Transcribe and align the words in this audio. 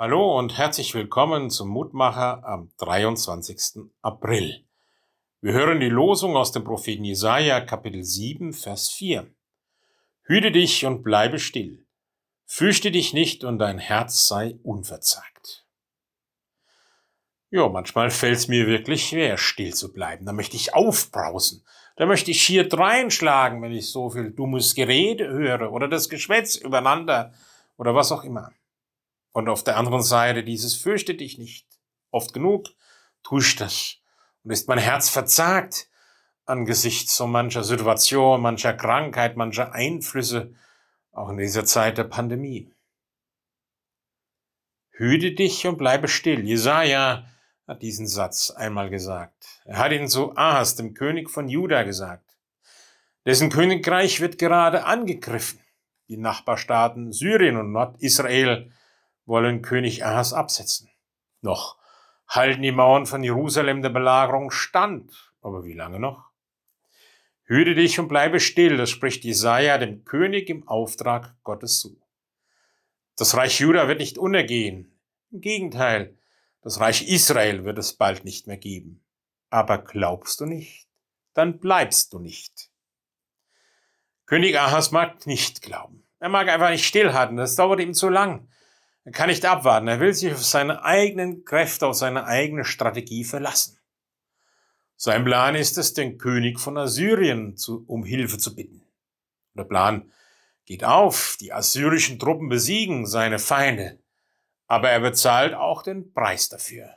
Hallo 0.00 0.38
und 0.38 0.56
herzlich 0.56 0.94
willkommen 0.94 1.50
zum 1.50 1.70
Mutmacher 1.70 2.44
am 2.44 2.70
23. 2.76 3.90
April. 4.00 4.64
Wir 5.40 5.54
hören 5.54 5.80
die 5.80 5.88
Losung 5.88 6.36
aus 6.36 6.52
dem 6.52 6.62
Propheten 6.62 7.02
Jesaja, 7.02 7.60
Kapitel 7.60 8.04
7, 8.04 8.52
Vers 8.52 8.90
4. 8.90 9.26
Hüte 10.22 10.52
dich 10.52 10.86
und 10.86 11.02
bleibe 11.02 11.40
still. 11.40 11.84
Fürchte 12.46 12.92
dich 12.92 13.12
nicht 13.12 13.42
und 13.42 13.58
dein 13.58 13.80
Herz 13.80 14.28
sei 14.28 14.60
unverzagt. 14.62 15.66
Ja, 17.50 17.68
manchmal 17.68 18.12
fällt 18.12 18.36
es 18.36 18.46
mir 18.46 18.68
wirklich 18.68 19.08
schwer, 19.08 19.36
still 19.36 19.74
zu 19.74 19.92
bleiben. 19.92 20.26
Da 20.26 20.32
möchte 20.32 20.54
ich 20.54 20.74
aufbrausen. 20.74 21.64
Da 21.96 22.06
möchte 22.06 22.30
ich 22.30 22.40
hier 22.46 22.68
dreinschlagen, 22.68 23.60
wenn 23.62 23.72
ich 23.72 23.90
so 23.90 24.10
viel 24.10 24.30
dummes 24.30 24.76
Gerede 24.76 25.26
höre 25.26 25.72
oder 25.72 25.88
das 25.88 26.08
Geschwätz 26.08 26.54
übereinander 26.54 27.34
oder 27.76 27.96
was 27.96 28.12
auch 28.12 28.22
immer. 28.22 28.52
Und 29.38 29.48
auf 29.48 29.62
der 29.62 29.76
anderen 29.76 30.02
Seite 30.02 30.42
dieses 30.42 30.74
fürchte 30.74 31.14
dich 31.14 31.38
nicht. 31.38 31.64
Oft 32.10 32.34
genug 32.34 32.70
tue 33.22 33.40
ich 33.40 33.54
das. 33.54 33.98
Und 34.42 34.50
ist 34.50 34.66
mein 34.66 34.80
Herz 34.80 35.10
verzagt 35.10 35.88
angesichts 36.44 37.16
so 37.16 37.28
mancher 37.28 37.62
Situation, 37.62 38.40
mancher 38.40 38.74
Krankheit, 38.74 39.36
mancher 39.36 39.72
Einflüsse, 39.72 40.56
auch 41.12 41.28
in 41.28 41.36
dieser 41.36 41.64
Zeit 41.64 41.98
der 41.98 42.04
Pandemie. 42.04 42.72
Hüte 44.90 45.30
dich 45.30 45.68
und 45.68 45.78
bleibe 45.78 46.08
still. 46.08 46.44
Jesaja 46.44 47.24
hat 47.68 47.80
diesen 47.82 48.08
Satz 48.08 48.50
einmal 48.50 48.90
gesagt. 48.90 49.60
Er 49.66 49.78
hat 49.78 49.92
ihn 49.92 50.08
zu 50.08 50.36
Ahas, 50.36 50.74
dem 50.74 50.94
König 50.94 51.30
von 51.30 51.48
Juda, 51.48 51.84
gesagt. 51.84 52.36
Dessen 53.24 53.50
Königreich 53.50 54.20
wird 54.20 54.36
gerade 54.36 54.84
angegriffen. 54.84 55.60
Die 56.08 56.16
Nachbarstaaten 56.16 57.12
Syrien 57.12 57.56
und 57.56 57.70
Nordisrael 57.70 58.72
wollen 59.28 59.62
König 59.62 60.04
Ahas 60.04 60.32
absetzen. 60.32 60.90
Noch 61.40 61.78
halten 62.26 62.62
die 62.62 62.72
Mauern 62.72 63.06
von 63.06 63.22
Jerusalem 63.22 63.82
der 63.82 63.90
Belagerung 63.90 64.50
stand. 64.50 65.32
Aber 65.40 65.64
wie 65.64 65.74
lange 65.74 66.00
noch? 66.00 66.30
Hüte 67.44 67.74
dich 67.74 67.98
und 67.98 68.08
bleibe 68.08 68.40
still, 68.40 68.76
das 68.76 68.90
spricht 68.90 69.24
Jesaja 69.24 69.78
dem 69.78 70.04
König 70.04 70.50
im 70.50 70.66
Auftrag 70.66 71.36
Gottes 71.44 71.80
zu. 71.80 72.00
Das 73.16 73.36
Reich 73.36 73.60
Juda 73.60 73.88
wird 73.88 74.00
nicht 74.00 74.18
untergehen. 74.18 74.98
Im 75.30 75.40
Gegenteil, 75.40 76.18
das 76.62 76.80
Reich 76.80 77.08
Israel 77.08 77.64
wird 77.64 77.78
es 77.78 77.94
bald 77.94 78.24
nicht 78.24 78.46
mehr 78.46 78.58
geben. 78.58 79.04
Aber 79.50 79.78
glaubst 79.78 80.40
du 80.40 80.46
nicht, 80.46 80.88
dann 81.32 81.58
bleibst 81.58 82.12
du 82.12 82.18
nicht. 82.18 82.70
König 84.26 84.58
Ahas 84.58 84.90
mag 84.90 85.26
nicht 85.26 85.62
glauben. 85.62 86.06
Er 86.18 86.28
mag 86.28 86.48
einfach 86.48 86.70
nicht 86.70 86.84
stillhalten, 86.84 87.36
das 87.36 87.54
dauert 87.54 87.80
ihm 87.80 87.94
zu 87.94 88.10
lang. 88.10 88.48
Er 89.08 89.12
kann 89.12 89.30
nicht 89.30 89.46
abwarten. 89.46 89.88
Er 89.88 90.00
will 90.00 90.12
sich 90.12 90.30
auf 90.34 90.44
seine 90.44 90.84
eigenen 90.84 91.46
Kräfte, 91.46 91.86
auf 91.86 91.96
seine 91.96 92.26
eigene 92.26 92.66
Strategie 92.66 93.24
verlassen. 93.24 93.78
Sein 94.96 95.24
Plan 95.24 95.54
ist 95.54 95.78
es, 95.78 95.94
den 95.94 96.18
König 96.18 96.60
von 96.60 96.76
Assyrien 96.76 97.56
zu, 97.56 97.86
um 97.86 98.04
Hilfe 98.04 98.36
zu 98.36 98.54
bitten. 98.54 98.86
Der 99.54 99.64
Plan 99.64 100.12
geht 100.66 100.84
auf. 100.84 101.38
Die 101.40 101.54
assyrischen 101.54 102.18
Truppen 102.18 102.50
besiegen 102.50 103.06
seine 103.06 103.38
Feinde. 103.38 103.98
Aber 104.66 104.90
er 104.90 105.00
bezahlt 105.00 105.54
auch 105.54 105.82
den 105.82 106.12
Preis 106.12 106.50
dafür. 106.50 106.90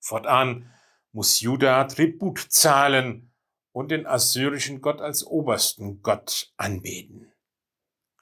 Fortan 0.00 0.72
muss 1.12 1.40
Juda 1.40 1.84
Tribut 1.84 2.46
zahlen 2.48 3.30
und 3.72 3.90
den 3.90 4.06
assyrischen 4.06 4.80
Gott 4.80 5.02
als 5.02 5.22
obersten 5.22 6.00
Gott 6.00 6.50
anbeten. 6.56 7.30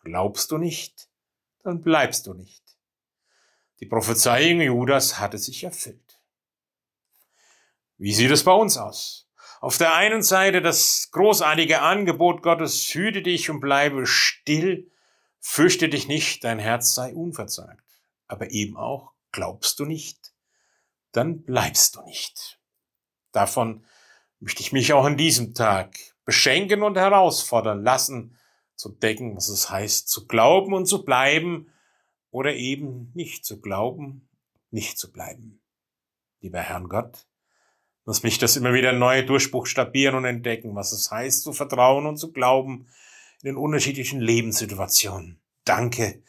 Glaubst 0.02 0.50
du 0.50 0.58
nicht, 0.58 1.08
dann 1.62 1.83
bleibst 1.83 2.27
du 2.27 2.34
nicht. 2.34 2.75
Die 3.80 3.86
Prophezeiung 3.86 4.60
Judas 4.60 5.19
hatte 5.19 5.38
sich 5.38 5.64
erfüllt. 5.64 6.20
Wie 7.98 8.14
sieht 8.14 8.30
es 8.30 8.44
bei 8.44 8.52
uns 8.52 8.77
aus? 8.77 9.28
Auf 9.60 9.78
der 9.78 9.94
einen 9.94 10.22
Seite 10.22 10.60
das 10.60 11.08
großartige 11.12 11.80
Angebot 11.80 12.42
Gottes, 12.42 12.83
hüte 12.95 13.23
dich 13.23 13.51
und 13.51 13.61
bleibe 13.61 14.06
still, 14.06 14.90
fürchte 15.40 15.89
dich 15.89 16.08
nicht, 16.08 16.45
dein 16.45 16.58
Herz 16.58 16.95
sei 16.95 17.14
unverzagt. 17.14 17.84
Aber 18.27 18.51
eben 18.51 18.77
auch, 18.77 19.12
glaubst 19.33 19.78
du 19.78 19.84
nicht, 19.84 20.33
dann 21.12 21.42
bleibst 21.42 21.96
du 21.96 22.02
nicht. 22.02 22.58
Davon 23.33 23.84
möchte 24.40 24.62
ich 24.62 24.72
mich 24.72 24.92
auch 24.92 25.05
an 25.05 25.17
diesem 25.17 25.55
Tag 25.55 25.96
beschenken 26.24 26.83
und 26.83 26.96
herausfordern 26.96 27.83
lassen, 27.83 28.39
zu 28.74 28.90
decken, 28.90 29.36
was 29.36 29.48
es 29.48 29.70
heißt, 29.70 30.08
zu 30.08 30.27
glauben 30.27 30.74
und 30.74 30.86
zu 30.86 31.05
bleiben, 31.05 31.72
oder 32.36 32.55
eben 32.55 33.11
nicht 33.14 33.47
zu 33.47 33.63
glauben, 33.63 34.29
nicht 34.70 34.98
zu 34.98 35.11
bleiben. 35.11 35.63
Lieber 36.42 36.61
Herrn 36.61 36.91
Gott, 36.91 37.27
lass 38.05 38.23
mich 38.23 38.36
das 38.36 38.57
immer 38.57 38.74
wieder 38.74 38.92
neu 38.92 39.24
durchbuchstabieren 39.24 40.17
und 40.17 40.27
entdecken, 40.27 40.75
was 40.75 40.92
es 40.92 41.11
heißt, 41.11 41.41
zu 41.41 41.55
vertrauen 41.55 42.05
und 42.05 42.19
zu 42.19 42.33
glauben 42.33 42.89
in 43.41 43.46
den 43.46 43.57
unterschiedlichen 43.57 44.20
Lebenssituationen. 44.20 45.41
Danke, 45.64 46.23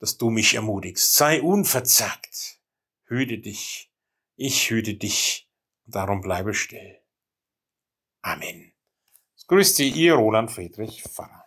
dass 0.00 0.18
du 0.18 0.28
mich 0.28 0.54
ermutigst. 0.54 1.14
Sei 1.14 1.40
unverzagt. 1.40 2.58
Hüte 3.04 3.38
dich. 3.38 3.92
Ich 4.34 4.70
hüte 4.70 4.94
dich. 4.94 5.48
Und 5.86 5.94
darum 5.94 6.20
bleibe 6.20 6.52
still. 6.52 6.98
Amen. 8.22 8.72
Grüß 9.46 9.76
Sie, 9.76 9.88
Ihr 9.90 10.14
Roland 10.14 10.50
Friedrich 10.50 11.04
Pfarrer. 11.04 11.43